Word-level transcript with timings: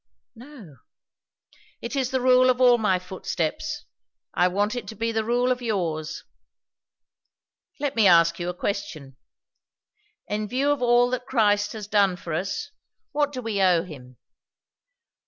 "No." 0.33 0.77
"It 1.79 1.95
is 1.95 2.09
the 2.09 2.21
rule 2.21 2.49
of 2.49 2.59
all 2.59 2.79
my 2.79 2.97
footsteps. 2.97 3.85
I 4.33 4.47
want 4.47 4.73
it 4.73 4.87
to 4.87 4.95
be 4.95 5.11
the 5.11 5.23
rule 5.23 5.51
of 5.51 5.59
all 5.59 5.63
yours. 5.67 6.23
Let 7.79 7.95
me 7.95 8.07
ask 8.07 8.39
you 8.39 8.49
a 8.49 8.53
question. 8.57 9.17
In 10.27 10.47
view 10.47 10.71
of 10.71 10.81
all 10.81 11.11
that 11.11 11.27
Christ 11.27 11.73
has 11.73 11.85
done 11.85 12.15
for 12.15 12.33
us, 12.33 12.71
what 13.11 13.31
do 13.31 13.43
we 13.43 13.61
owe 13.61 13.83
him?" 13.83 14.17